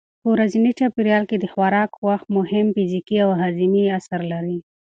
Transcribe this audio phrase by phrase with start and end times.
[0.21, 4.57] په ورځني چاپېریال کې د خوراک وخت مهم فزیکي او هاضمي اثر لري.